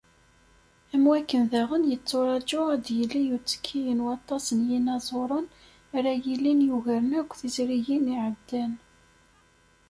[0.93, 5.45] Am wakken daɣen, yetturaǧu ad d-yili uttekki n waṭas n yinaẓuren,
[5.95, 8.73] ara yilin yugaren akk tizrigin iɛeddan.